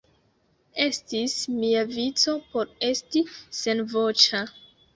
[0.85, 3.25] Estis mia vico por esti
[3.61, 4.45] senvoĉa.